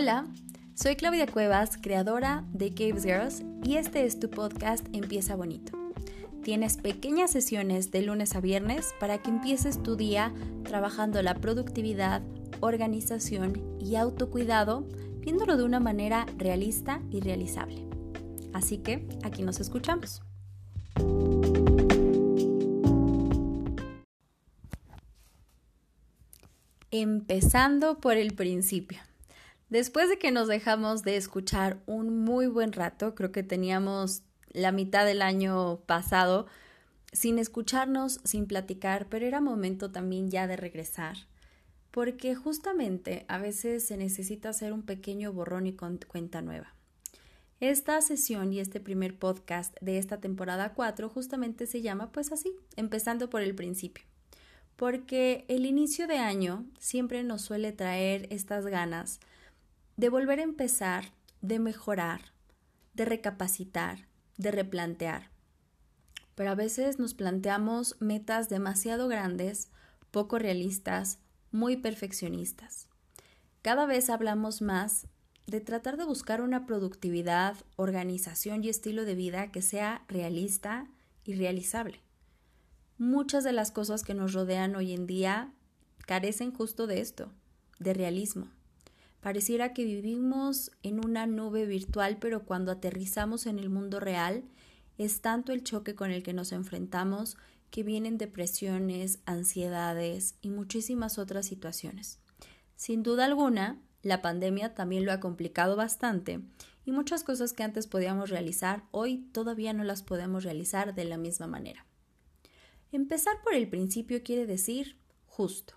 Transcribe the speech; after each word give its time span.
Hola, 0.00 0.26
soy 0.76 0.94
Claudia 0.94 1.26
Cuevas, 1.26 1.76
creadora 1.76 2.44
de 2.52 2.72
Caves 2.72 3.02
Girls, 3.02 3.42
y 3.64 3.78
este 3.78 4.06
es 4.06 4.20
tu 4.20 4.30
podcast 4.30 4.86
Empieza 4.92 5.34
Bonito. 5.34 5.76
Tienes 6.44 6.76
pequeñas 6.76 7.32
sesiones 7.32 7.90
de 7.90 8.02
lunes 8.02 8.36
a 8.36 8.40
viernes 8.40 8.94
para 9.00 9.18
que 9.18 9.30
empieces 9.30 9.82
tu 9.82 9.96
día 9.96 10.32
trabajando 10.62 11.20
la 11.20 11.34
productividad, 11.34 12.22
organización 12.60 13.60
y 13.80 13.96
autocuidado, 13.96 14.86
viéndolo 15.18 15.56
de 15.56 15.64
una 15.64 15.80
manera 15.80 16.26
realista 16.36 17.02
y 17.10 17.18
realizable. 17.18 17.84
Así 18.52 18.78
que 18.78 19.04
aquí 19.24 19.42
nos 19.42 19.58
escuchamos. 19.58 20.22
Empezando 26.92 27.98
por 27.98 28.16
el 28.16 28.34
principio. 28.34 29.00
Después 29.68 30.08
de 30.08 30.18
que 30.18 30.30
nos 30.30 30.48
dejamos 30.48 31.02
de 31.02 31.16
escuchar 31.16 31.78
un 31.86 32.24
muy 32.24 32.46
buen 32.46 32.72
rato, 32.72 33.14
creo 33.14 33.32
que 33.32 33.42
teníamos 33.42 34.22
la 34.50 34.72
mitad 34.72 35.04
del 35.04 35.20
año 35.20 35.80
pasado 35.84 36.46
sin 37.12 37.38
escucharnos, 37.38 38.20
sin 38.24 38.46
platicar, 38.46 39.08
pero 39.10 39.26
era 39.26 39.42
momento 39.42 39.90
también 39.90 40.30
ya 40.30 40.46
de 40.46 40.56
regresar, 40.56 41.16
porque 41.90 42.34
justamente 42.34 43.26
a 43.28 43.36
veces 43.38 43.86
se 43.86 43.98
necesita 43.98 44.50
hacer 44.50 44.72
un 44.72 44.82
pequeño 44.82 45.34
borrón 45.34 45.66
y 45.66 45.74
cuenta 45.74 46.40
nueva. 46.40 46.74
Esta 47.60 48.00
sesión 48.00 48.52
y 48.52 48.60
este 48.60 48.80
primer 48.80 49.18
podcast 49.18 49.76
de 49.80 49.98
esta 49.98 50.18
temporada 50.18 50.72
4 50.74 51.10
justamente 51.10 51.66
se 51.66 51.82
llama 51.82 52.10
pues 52.12 52.32
así, 52.32 52.54
empezando 52.76 53.28
por 53.28 53.42
el 53.42 53.54
principio, 53.54 54.04
porque 54.76 55.44
el 55.48 55.66
inicio 55.66 56.06
de 56.06 56.18
año 56.18 56.64
siempre 56.78 57.22
nos 57.22 57.42
suele 57.42 57.72
traer 57.72 58.28
estas 58.30 58.64
ganas 58.64 59.20
de 59.98 60.08
volver 60.10 60.38
a 60.38 60.44
empezar, 60.44 61.12
de 61.42 61.58
mejorar, 61.58 62.20
de 62.94 63.04
recapacitar, 63.04 64.06
de 64.36 64.52
replantear. 64.52 65.32
Pero 66.36 66.52
a 66.52 66.54
veces 66.54 67.00
nos 67.00 67.14
planteamos 67.14 67.96
metas 67.98 68.48
demasiado 68.48 69.08
grandes, 69.08 69.70
poco 70.12 70.38
realistas, 70.38 71.18
muy 71.50 71.76
perfeccionistas. 71.76 72.86
Cada 73.60 73.86
vez 73.86 74.08
hablamos 74.08 74.62
más 74.62 75.08
de 75.48 75.60
tratar 75.60 75.96
de 75.96 76.04
buscar 76.04 76.42
una 76.42 76.64
productividad, 76.64 77.56
organización 77.74 78.62
y 78.62 78.68
estilo 78.68 79.04
de 79.04 79.16
vida 79.16 79.50
que 79.50 79.62
sea 79.62 80.04
realista 80.06 80.86
y 81.24 81.34
realizable. 81.34 82.02
Muchas 82.98 83.42
de 83.42 83.52
las 83.52 83.72
cosas 83.72 84.04
que 84.04 84.14
nos 84.14 84.32
rodean 84.32 84.76
hoy 84.76 84.92
en 84.92 85.08
día 85.08 85.52
carecen 86.06 86.52
justo 86.52 86.86
de 86.86 87.00
esto, 87.00 87.32
de 87.80 87.94
realismo. 87.94 88.46
Pareciera 89.20 89.72
que 89.72 89.84
vivimos 89.84 90.70
en 90.82 91.04
una 91.04 91.26
nube 91.26 91.66
virtual, 91.66 92.18
pero 92.20 92.44
cuando 92.44 92.70
aterrizamos 92.70 93.46
en 93.46 93.58
el 93.58 93.68
mundo 93.68 93.98
real, 94.00 94.44
es 94.96 95.20
tanto 95.20 95.52
el 95.52 95.64
choque 95.64 95.94
con 95.94 96.10
el 96.10 96.22
que 96.22 96.32
nos 96.32 96.52
enfrentamos 96.52 97.36
que 97.70 97.82
vienen 97.82 98.18
depresiones, 98.18 99.20
ansiedades 99.26 100.36
y 100.40 100.50
muchísimas 100.50 101.18
otras 101.18 101.46
situaciones. 101.46 102.20
Sin 102.76 103.02
duda 103.02 103.24
alguna, 103.24 103.80
la 104.02 104.22
pandemia 104.22 104.74
también 104.74 105.04
lo 105.04 105.12
ha 105.12 105.20
complicado 105.20 105.76
bastante 105.76 106.40
y 106.84 106.92
muchas 106.92 107.24
cosas 107.24 107.52
que 107.52 107.64
antes 107.64 107.86
podíamos 107.86 108.30
realizar 108.30 108.84
hoy 108.92 109.28
todavía 109.32 109.72
no 109.72 109.84
las 109.84 110.02
podemos 110.02 110.44
realizar 110.44 110.94
de 110.94 111.04
la 111.04 111.18
misma 111.18 111.46
manera. 111.46 111.84
Empezar 112.92 113.34
por 113.42 113.54
el 113.54 113.68
principio 113.68 114.22
quiere 114.22 114.46
decir 114.46 114.98
justo. 115.26 115.74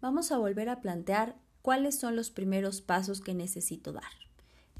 Vamos 0.00 0.30
a 0.30 0.38
volver 0.38 0.68
a 0.68 0.80
plantear 0.80 1.36
cuáles 1.68 1.98
son 1.98 2.16
los 2.16 2.30
primeros 2.30 2.80
pasos 2.80 3.20
que 3.20 3.34
necesito 3.34 3.92
dar. 3.92 4.10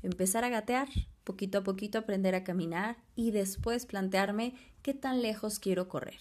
Empezar 0.02 0.44
a 0.44 0.48
gatear, 0.48 0.88
poquito 1.22 1.58
a 1.58 1.62
poquito 1.62 1.98
aprender 1.98 2.34
a 2.34 2.44
caminar 2.44 2.96
y 3.14 3.30
después 3.30 3.84
plantearme 3.84 4.54
qué 4.80 4.94
tan 4.94 5.20
lejos 5.20 5.58
quiero 5.58 5.86
correr. 5.86 6.18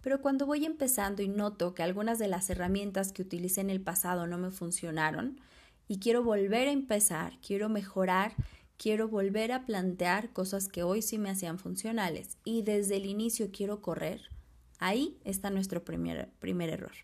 Pero 0.00 0.22
cuando 0.22 0.46
voy 0.46 0.64
empezando 0.64 1.20
y 1.20 1.28
noto 1.28 1.74
que 1.74 1.82
algunas 1.82 2.18
de 2.18 2.28
las 2.28 2.48
herramientas 2.48 3.12
que 3.12 3.20
utilicé 3.20 3.60
en 3.60 3.68
el 3.68 3.82
pasado 3.82 4.26
no 4.26 4.38
me 4.38 4.50
funcionaron 4.50 5.38
y 5.86 5.98
quiero 5.98 6.24
volver 6.24 6.68
a 6.68 6.72
empezar, 6.72 7.34
quiero 7.46 7.68
mejorar, 7.68 8.32
quiero 8.78 9.06
volver 9.06 9.52
a 9.52 9.66
plantear 9.66 10.32
cosas 10.32 10.68
que 10.68 10.82
hoy 10.82 11.02
sí 11.02 11.18
me 11.18 11.28
hacían 11.28 11.58
funcionales 11.58 12.38
y 12.42 12.62
desde 12.62 12.96
el 12.96 13.04
inicio 13.04 13.50
quiero 13.52 13.82
correr, 13.82 14.30
ahí 14.78 15.18
está 15.24 15.50
nuestro 15.50 15.84
primer, 15.84 16.30
primer 16.38 16.70
error. 16.70 16.94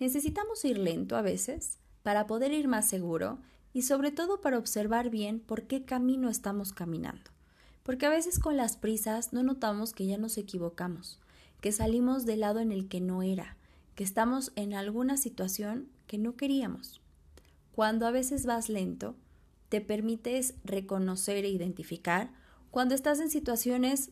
Necesitamos 0.00 0.64
ir 0.64 0.78
lento 0.78 1.14
a 1.14 1.22
veces, 1.22 1.78
para 2.02 2.26
poder 2.26 2.52
ir 2.52 2.68
más 2.68 2.88
seguro 2.88 3.38
y 3.72 3.82
sobre 3.82 4.10
todo 4.10 4.40
para 4.40 4.58
observar 4.58 5.10
bien 5.10 5.40
por 5.40 5.64
qué 5.64 5.84
camino 5.84 6.28
estamos 6.28 6.72
caminando. 6.72 7.30
Porque 7.82 8.06
a 8.06 8.10
veces 8.10 8.38
con 8.38 8.56
las 8.56 8.76
prisas 8.76 9.32
no 9.32 9.42
notamos 9.42 9.92
que 9.92 10.06
ya 10.06 10.18
nos 10.18 10.38
equivocamos, 10.38 11.18
que 11.60 11.72
salimos 11.72 12.26
del 12.26 12.40
lado 12.40 12.60
en 12.60 12.72
el 12.72 12.88
que 12.88 13.00
no 13.00 13.22
era, 13.22 13.56
que 13.94 14.04
estamos 14.04 14.52
en 14.56 14.74
alguna 14.74 15.16
situación 15.16 15.88
que 16.06 16.18
no 16.18 16.36
queríamos. 16.36 17.00
Cuando 17.72 18.06
a 18.06 18.10
veces 18.10 18.46
vas 18.46 18.68
lento, 18.68 19.16
te 19.68 19.80
permites 19.80 20.54
reconocer 20.64 21.44
e 21.44 21.48
identificar 21.48 22.30
cuando 22.70 22.94
estás 22.94 23.20
en 23.20 23.30
situaciones 23.30 24.10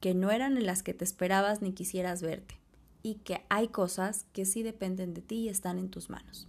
que 0.00 0.14
no 0.14 0.30
eran 0.30 0.56
en 0.56 0.66
las 0.66 0.82
que 0.82 0.94
te 0.94 1.04
esperabas 1.04 1.62
ni 1.62 1.72
quisieras 1.72 2.22
verte, 2.22 2.60
y 3.02 3.16
que 3.16 3.44
hay 3.48 3.68
cosas 3.68 4.26
que 4.32 4.44
sí 4.44 4.62
dependen 4.62 5.14
de 5.14 5.22
ti 5.22 5.36
y 5.36 5.48
están 5.48 5.78
en 5.78 5.90
tus 5.90 6.10
manos. 6.10 6.48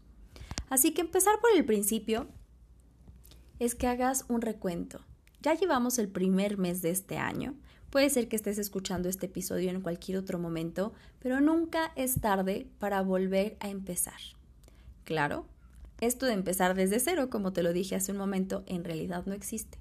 Así 0.71 0.93
que 0.93 1.01
empezar 1.01 1.37
por 1.41 1.49
el 1.53 1.65
principio 1.65 2.29
es 3.59 3.75
que 3.75 3.87
hagas 3.87 4.23
un 4.29 4.41
recuento. 4.41 5.01
Ya 5.41 5.53
llevamos 5.53 5.99
el 5.99 6.07
primer 6.07 6.57
mes 6.57 6.81
de 6.81 6.91
este 6.91 7.17
año. 7.17 7.55
Puede 7.89 8.09
ser 8.09 8.29
que 8.29 8.37
estés 8.37 8.57
escuchando 8.57 9.09
este 9.09 9.25
episodio 9.25 9.69
en 9.69 9.81
cualquier 9.81 10.17
otro 10.17 10.39
momento, 10.39 10.93
pero 11.19 11.41
nunca 11.41 11.91
es 11.97 12.21
tarde 12.21 12.67
para 12.79 13.01
volver 13.01 13.57
a 13.59 13.67
empezar. 13.67 14.15
Claro, 15.03 15.45
esto 15.99 16.25
de 16.25 16.33
empezar 16.33 16.73
desde 16.73 17.01
cero, 17.01 17.29
como 17.29 17.51
te 17.51 17.63
lo 17.63 17.73
dije 17.73 17.97
hace 17.97 18.13
un 18.13 18.17
momento, 18.17 18.63
en 18.65 18.85
realidad 18.85 19.25
no 19.25 19.33
existe, 19.33 19.77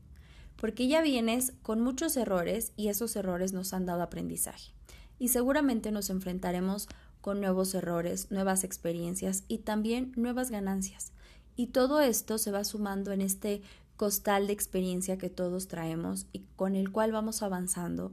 porque 0.56 0.88
ya 0.88 1.02
vienes 1.02 1.52
con 1.62 1.80
muchos 1.80 2.16
errores 2.16 2.72
y 2.76 2.88
esos 2.88 3.14
errores 3.14 3.52
nos 3.52 3.72
han 3.74 3.86
dado 3.86 4.02
aprendizaje. 4.02 4.72
Y 5.20 5.28
seguramente 5.28 5.92
nos 5.92 6.10
enfrentaremos 6.10 6.88
con 7.20 7.40
nuevos 7.40 7.74
errores, 7.74 8.30
nuevas 8.30 8.64
experiencias 8.64 9.44
y 9.48 9.58
también 9.58 10.12
nuevas 10.16 10.50
ganancias. 10.50 11.12
Y 11.56 11.68
todo 11.68 12.00
esto 12.00 12.38
se 12.38 12.50
va 12.50 12.64
sumando 12.64 13.12
en 13.12 13.20
este 13.20 13.62
costal 13.96 14.46
de 14.46 14.54
experiencia 14.54 15.18
que 15.18 15.28
todos 15.28 15.68
traemos 15.68 16.26
y 16.32 16.46
con 16.56 16.74
el 16.74 16.90
cual 16.90 17.12
vamos 17.12 17.42
avanzando 17.42 18.12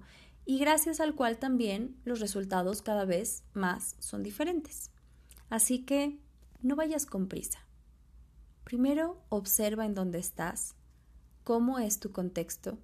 y 0.50 0.60
gracias 0.60 1.02
al 1.02 1.14
cual 1.14 1.38
también 1.38 2.00
los 2.06 2.22
resultados 2.22 2.82
cada 2.82 3.04
vez 3.04 3.44
más 3.54 3.98
son 4.00 4.24
diferentes. 4.24 4.92
Así 5.50 5.84
que 5.84 6.20
no 6.62 6.78
vayas 6.78 7.06
con 7.06 7.28
prisa. 7.28 7.60
Primero 8.64 9.22
observa 9.28 9.86
en 9.86 9.94
dónde 9.94 10.20
estás, 10.20 10.76
cómo 11.44 11.80
es 11.80 12.00
tu 12.00 12.14
contexto, 12.14 12.78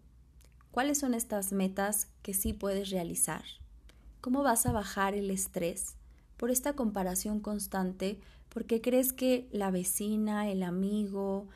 cuáles 0.72 0.98
son 0.98 1.14
estas 1.14 1.54
metas 1.54 2.10
que 2.22 2.34
sí 2.34 2.52
puedes 2.52 2.90
realizar, 2.90 3.44
cómo 4.20 4.44
vas 4.44 4.66
a 4.66 4.74
bajar 4.74 5.14
el 5.14 5.32
estrés 5.32 5.96
por 6.38 6.52
esta 6.52 6.74
comparación 6.74 7.40
constante, 7.40 8.20
porque 8.50 8.82
crees 8.82 9.14
que 9.14 9.48
la 9.52 9.72
vecina, 9.72 10.50
el 10.50 10.64
amigo, 10.64 11.48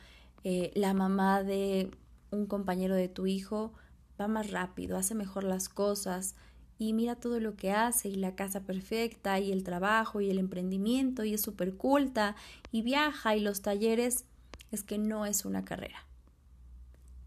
eh, 0.44 0.72
la 0.74 0.94
mamá 0.94 1.42
de 1.42 1.90
un 2.30 2.46
compañero 2.46 2.94
de 2.94 3.08
tu 3.08 3.26
hijo 3.26 3.72
va 4.20 4.28
más 4.28 4.50
rápido, 4.50 4.96
hace 4.96 5.14
mejor 5.14 5.44
las 5.44 5.68
cosas 5.68 6.34
y 6.78 6.92
mira 6.92 7.16
todo 7.16 7.40
lo 7.40 7.56
que 7.56 7.72
hace 7.72 8.08
y 8.08 8.14
la 8.14 8.34
casa 8.34 8.60
perfecta 8.60 9.38
y 9.40 9.52
el 9.52 9.64
trabajo 9.64 10.20
y 10.20 10.30
el 10.30 10.38
emprendimiento 10.38 11.24
y 11.24 11.34
es 11.34 11.42
súper 11.42 11.74
culta 11.74 12.36
y 12.70 12.82
viaja 12.82 13.36
y 13.36 13.40
los 13.40 13.62
talleres, 13.62 14.24
es 14.70 14.82
que 14.82 14.98
no 14.98 15.26
es 15.26 15.44
una 15.44 15.64
carrera. 15.64 16.06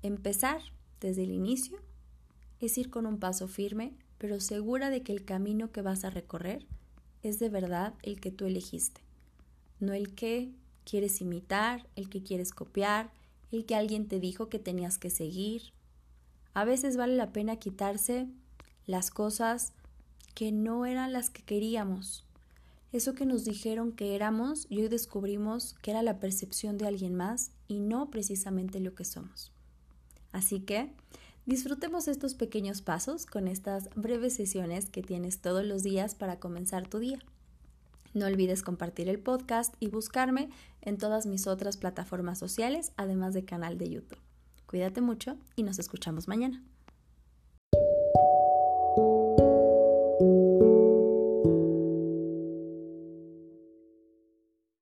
Empezar 0.03 0.61
desde 0.99 1.23
el 1.23 1.31
inicio 1.31 1.79
es 2.59 2.77
ir 2.77 2.89
con 2.89 3.05
un 3.05 3.19
paso 3.19 3.47
firme, 3.47 3.93
pero 4.17 4.39
segura 4.39 4.89
de 4.89 5.01
que 5.01 5.11
el 5.11 5.25
camino 5.25 5.71
que 5.71 5.81
vas 5.81 6.05
a 6.05 6.09
recorrer 6.09 6.65
es 7.23 7.39
de 7.39 7.49
verdad 7.49 7.93
el 8.03 8.19
que 8.19 8.31
tú 8.31 8.45
elegiste, 8.45 9.01
no 9.79 9.93
el 9.93 10.13
que 10.15 10.51
quieres 10.85 11.21
imitar, 11.21 11.87
el 11.95 12.09
que 12.09 12.23
quieres 12.23 12.51
copiar, 12.51 13.11
el 13.51 13.65
que 13.65 13.75
alguien 13.75 14.07
te 14.07 14.19
dijo 14.19 14.49
que 14.49 14.59
tenías 14.59 14.97
que 14.97 15.09
seguir. 15.09 15.73
A 16.53 16.65
veces 16.65 16.97
vale 16.97 17.15
la 17.15 17.31
pena 17.31 17.57
quitarse 17.57 18.27
las 18.85 19.11
cosas 19.11 19.73
que 20.33 20.51
no 20.51 20.85
eran 20.85 21.13
las 21.13 21.29
que 21.29 21.43
queríamos. 21.43 22.25
Eso 22.91 23.13
que 23.13 23.25
nos 23.25 23.45
dijeron 23.45 23.93
que 23.93 24.15
éramos 24.15 24.67
y 24.69 24.81
hoy 24.81 24.89
descubrimos 24.89 25.75
que 25.81 25.91
era 25.91 26.03
la 26.03 26.19
percepción 26.19 26.77
de 26.77 26.87
alguien 26.87 27.15
más 27.15 27.51
y 27.67 27.79
no 27.79 28.09
precisamente 28.09 28.79
lo 28.79 28.95
que 28.95 29.05
somos. 29.05 29.51
Así 30.33 30.59
que 30.59 30.91
Disfrutemos 31.45 32.07
estos 32.07 32.35
pequeños 32.35 32.81
pasos 32.81 33.25
con 33.25 33.47
estas 33.47 33.89
breves 33.95 34.35
sesiones 34.35 34.89
que 34.89 35.01
tienes 35.01 35.39
todos 35.39 35.65
los 35.65 35.81
días 35.81 36.13
para 36.13 36.39
comenzar 36.39 36.87
tu 36.87 36.99
día. 36.99 37.19
No 38.13 38.27
olvides 38.27 38.61
compartir 38.61 39.09
el 39.09 39.19
podcast 39.19 39.73
y 39.79 39.87
buscarme 39.87 40.49
en 40.81 40.97
todas 40.97 41.25
mis 41.25 41.47
otras 41.47 41.77
plataformas 41.77 42.37
sociales, 42.37 42.91
además 42.95 43.33
de 43.33 43.45
canal 43.45 43.77
de 43.77 43.89
YouTube. 43.89 44.19
Cuídate 44.67 45.01
mucho 45.01 45.37
y 45.55 45.63
nos 45.63 45.79
escuchamos 45.79 46.27
mañana. 46.27 46.61